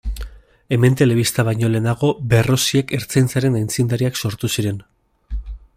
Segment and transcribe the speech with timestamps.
[0.75, 4.83] Hemen telebista baino lehenago Berroziak Ertzaintzaren aitzindariak sortu ziren.